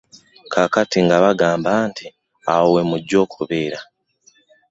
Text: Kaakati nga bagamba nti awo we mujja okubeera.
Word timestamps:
Kaakati 0.51 0.97
nga 1.05 1.17
bagamba 1.23 1.71
nti 1.89 2.05
awo 2.51 2.67
we 2.75 2.81
mujja 2.89 3.15
okubeera. 3.25 3.79